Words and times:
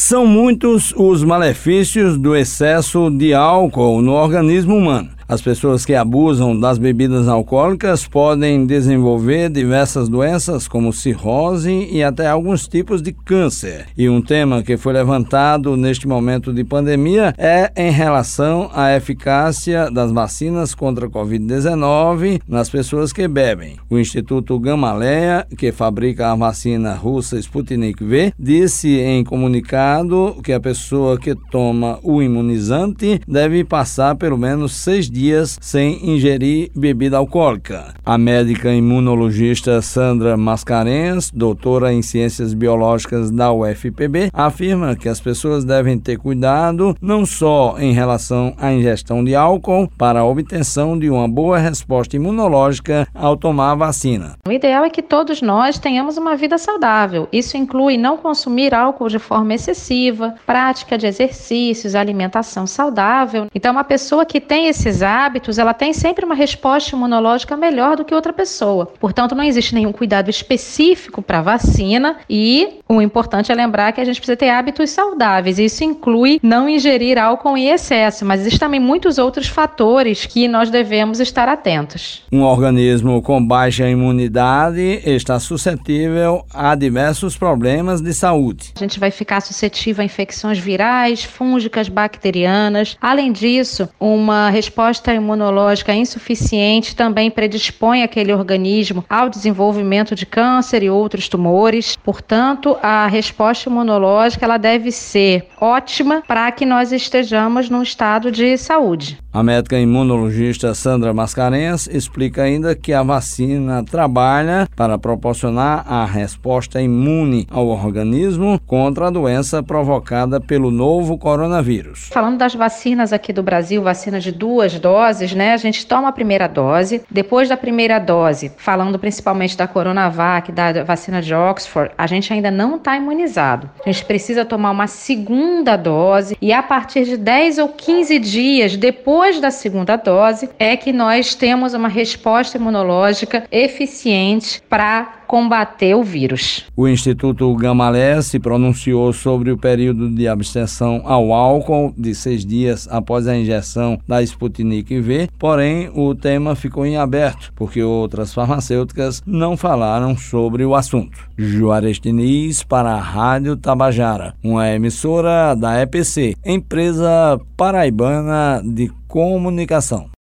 São 0.00 0.24
muitos 0.24 0.94
os 0.96 1.24
malefícios 1.24 2.16
do 2.16 2.36
excesso 2.36 3.10
de 3.10 3.34
álcool 3.34 4.00
no 4.00 4.12
organismo 4.12 4.76
humano. 4.76 5.17
As 5.28 5.42
pessoas 5.42 5.84
que 5.84 5.94
abusam 5.94 6.58
das 6.58 6.78
bebidas 6.78 7.28
alcoólicas 7.28 8.08
podem 8.08 8.64
desenvolver 8.64 9.50
diversas 9.50 10.08
doenças, 10.08 10.66
como 10.66 10.90
cirrose 10.90 11.86
e 11.92 12.02
até 12.02 12.26
alguns 12.26 12.66
tipos 12.66 13.02
de 13.02 13.12
câncer. 13.12 13.88
E 13.94 14.08
um 14.08 14.22
tema 14.22 14.62
que 14.62 14.78
foi 14.78 14.94
levantado 14.94 15.76
neste 15.76 16.08
momento 16.08 16.50
de 16.50 16.64
pandemia 16.64 17.34
é 17.36 17.70
em 17.76 17.90
relação 17.90 18.70
à 18.72 18.96
eficácia 18.96 19.90
das 19.90 20.10
vacinas 20.10 20.74
contra 20.74 21.04
a 21.04 21.10
Covid-19 21.10 22.40
nas 22.48 22.70
pessoas 22.70 23.12
que 23.12 23.28
bebem. 23.28 23.76
O 23.90 23.98
Instituto 23.98 24.58
Gamaleya, 24.58 25.46
que 25.58 25.70
fabrica 25.72 26.32
a 26.32 26.36
vacina 26.36 26.94
russa 26.94 27.38
Sputnik 27.38 28.02
V, 28.02 28.32
disse 28.38 28.98
em 28.98 29.22
comunicado 29.22 30.38
que 30.42 30.54
a 30.54 30.60
pessoa 30.60 31.18
que 31.18 31.34
toma 31.50 31.98
o 32.02 32.22
imunizante 32.22 33.20
deve 33.28 33.62
passar 33.62 34.16
pelo 34.16 34.38
menos 34.38 34.72
seis 34.72 35.10
dias 35.10 35.17
dias 35.18 35.58
sem 35.60 36.08
ingerir 36.08 36.70
bebida 36.74 37.16
alcoólica. 37.16 37.92
A 38.06 38.16
médica 38.16 38.72
imunologista 38.72 39.82
Sandra 39.82 40.36
Mascarenhas, 40.36 41.30
doutora 41.32 41.92
em 41.92 42.02
Ciências 42.02 42.54
Biológicas 42.54 43.30
da 43.30 43.52
UFPB, 43.52 44.30
afirma 44.32 44.94
que 44.94 45.08
as 45.08 45.20
pessoas 45.20 45.64
devem 45.64 45.98
ter 45.98 46.18
cuidado 46.18 46.96
não 47.02 47.26
só 47.26 47.76
em 47.78 47.92
relação 47.92 48.54
à 48.56 48.72
ingestão 48.72 49.24
de 49.24 49.34
álcool 49.34 49.90
para 49.98 50.20
a 50.20 50.24
obtenção 50.24 50.96
de 50.96 51.10
uma 51.10 51.28
boa 51.28 51.58
resposta 51.58 52.14
imunológica 52.14 53.08
ao 53.12 53.36
tomar 53.36 53.72
a 53.72 53.74
vacina. 53.74 54.36
O 54.46 54.52
ideal 54.52 54.84
é 54.84 54.90
que 54.90 55.02
todos 55.02 55.42
nós 55.42 55.78
tenhamos 55.78 56.16
uma 56.16 56.36
vida 56.36 56.56
saudável. 56.58 57.28
Isso 57.32 57.56
inclui 57.56 57.96
não 57.96 58.16
consumir 58.16 58.72
álcool 58.72 59.08
de 59.08 59.18
forma 59.18 59.54
excessiva, 59.54 60.36
prática 60.46 60.96
de 60.96 61.06
exercícios, 61.06 61.96
alimentação 61.96 62.66
saudável. 62.66 63.48
Então, 63.52 63.72
uma 63.72 63.84
pessoa 63.84 64.24
que 64.24 64.40
tem 64.40 64.68
esses 64.68 65.02
hábitos, 65.08 65.58
ela 65.58 65.74
tem 65.74 65.92
sempre 65.92 66.24
uma 66.24 66.34
resposta 66.34 66.94
imunológica 66.94 67.56
melhor 67.56 67.96
do 67.96 68.04
que 68.04 68.14
outra 68.14 68.32
pessoa. 68.32 68.86
Portanto, 69.00 69.34
não 69.34 69.42
existe 69.42 69.74
nenhum 69.74 69.92
cuidado 69.92 70.30
específico 70.30 71.22
para 71.22 71.38
a 71.38 71.42
vacina 71.42 72.16
e 72.28 72.80
o 72.88 73.00
importante 73.00 73.50
é 73.50 73.54
lembrar 73.54 73.92
que 73.92 74.00
a 74.00 74.04
gente 74.04 74.20
precisa 74.20 74.36
ter 74.36 74.50
hábitos 74.50 74.90
saudáveis. 74.90 75.58
Isso 75.58 75.84
inclui 75.84 76.38
não 76.42 76.68
ingerir 76.68 77.18
álcool 77.18 77.56
em 77.56 77.68
excesso, 77.68 78.24
mas 78.24 78.40
existem 78.40 78.60
também 78.60 78.80
muitos 78.80 79.18
outros 79.18 79.48
fatores 79.48 80.26
que 80.26 80.46
nós 80.48 80.70
devemos 80.70 81.20
estar 81.20 81.48
atentos. 81.48 82.22
Um 82.30 82.42
organismo 82.42 83.22
com 83.22 83.44
baixa 83.44 83.88
imunidade 83.88 85.00
está 85.04 85.38
suscetível 85.38 86.44
a 86.52 86.74
diversos 86.74 87.36
problemas 87.36 88.00
de 88.00 88.12
saúde. 88.12 88.72
A 88.76 88.80
gente 88.80 88.98
vai 88.98 89.10
ficar 89.10 89.40
suscetível 89.40 90.02
a 90.02 90.04
infecções 90.04 90.58
virais, 90.58 91.24
fúngicas, 91.24 91.88
bacterianas. 91.88 92.96
Além 93.00 93.32
disso, 93.32 93.88
uma 94.00 94.50
resposta 94.50 94.97
resposta 94.98 95.14
imunológica 95.14 95.94
insuficiente 95.94 96.96
também 96.96 97.30
predispõe 97.30 98.02
aquele 98.02 98.32
organismo 98.32 99.04
ao 99.08 99.28
desenvolvimento 99.28 100.14
de 100.14 100.26
câncer 100.26 100.82
e 100.82 100.90
outros 100.90 101.28
tumores. 101.28 101.96
Portanto, 102.02 102.76
a 102.82 103.06
resposta 103.06 103.68
imunológica 103.68 104.44
ela 104.44 104.58
deve 104.58 104.90
ser 104.90 105.46
ótima 105.60 106.22
para 106.26 106.50
que 106.50 106.66
nós 106.66 106.90
estejamos 106.90 107.70
num 107.70 107.82
estado 107.82 108.32
de 108.32 108.56
saúde. 108.58 109.18
A 109.30 109.42
médica 109.42 109.78
imunologista 109.78 110.74
Sandra 110.74 111.14
Mascarenhas 111.14 111.86
explica 111.86 112.42
ainda 112.42 112.74
que 112.74 112.92
a 112.92 113.02
vacina 113.02 113.84
trabalha 113.84 114.66
para 114.74 114.98
proporcionar 114.98 115.84
a 115.86 116.04
resposta 116.04 116.80
imune 116.80 117.46
ao 117.50 117.68
organismo 117.68 118.58
contra 118.66 119.06
a 119.06 119.10
doença 119.10 119.62
provocada 119.62 120.40
pelo 120.40 120.70
novo 120.70 121.16
coronavírus. 121.16 122.08
Falando 122.10 122.38
das 122.38 122.54
vacinas 122.54 123.12
aqui 123.12 123.32
do 123.32 123.42
Brasil, 123.42 123.82
vacina 123.82 124.18
de 124.18 124.32
duas 124.32 124.80
doses, 124.80 124.87
né? 125.34 125.52
A 125.52 125.56
gente 125.56 125.86
toma 125.86 126.08
a 126.08 126.12
primeira 126.12 126.46
dose, 126.46 127.02
depois 127.10 127.48
da 127.48 127.56
primeira 127.56 127.98
dose, 127.98 128.52
falando 128.56 128.98
principalmente 128.98 129.56
da 129.56 129.66
Coronavac, 129.66 130.52
da 130.52 130.84
vacina 130.84 131.20
de 131.20 131.34
Oxford, 131.34 131.92
a 131.96 132.06
gente 132.06 132.32
ainda 132.32 132.50
não 132.50 132.76
está 132.76 132.96
imunizado. 132.96 133.70
A 133.84 133.90
gente 133.90 134.04
precisa 134.04 134.44
tomar 134.44 134.70
uma 134.70 134.86
segunda 134.86 135.76
dose 135.76 136.36
e 136.40 136.52
a 136.52 136.62
partir 136.62 137.04
de 137.04 137.16
10 137.16 137.58
ou 137.58 137.68
15 137.68 138.18
dias 138.18 138.76
depois 138.76 139.40
da 139.40 139.50
segunda 139.50 139.96
dose 139.96 140.48
é 140.58 140.76
que 140.76 140.92
nós 140.92 141.34
temos 141.34 141.74
uma 141.74 141.88
resposta 141.88 142.56
imunológica 142.56 143.44
eficiente 143.50 144.62
para 144.68 145.17
combater 145.28 145.94
o 145.94 146.02
vírus. 146.02 146.64
O 146.74 146.88
Instituto 146.88 147.54
Gamalé 147.54 148.20
se 148.22 148.38
pronunciou 148.38 149.12
sobre 149.12 149.52
o 149.52 149.58
período 149.58 150.08
de 150.08 150.26
abstenção 150.26 151.02
ao 151.04 151.34
álcool 151.34 151.92
de 151.96 152.14
seis 152.14 152.44
dias 152.46 152.88
após 152.90 153.28
a 153.28 153.36
injeção 153.36 154.00
da 154.08 154.22
Sputnik 154.22 154.98
V, 155.00 155.28
porém 155.38 155.90
o 155.94 156.14
tema 156.14 156.56
ficou 156.56 156.86
em 156.86 156.96
aberto 156.96 157.52
porque 157.54 157.82
outras 157.82 158.32
farmacêuticas 158.32 159.22
não 159.26 159.56
falaram 159.56 160.16
sobre 160.16 160.64
o 160.64 160.74
assunto. 160.74 161.28
Juarez 161.36 162.00
Diniz 162.00 162.62
para 162.62 162.92
a 162.92 163.00
Rádio 163.00 163.56
Tabajara, 163.56 164.34
uma 164.42 164.70
emissora 164.70 165.54
da 165.54 165.82
EPC, 165.82 166.34
empresa 166.44 167.38
paraibana 167.56 168.62
de 168.64 168.90
comunicação. 169.06 170.08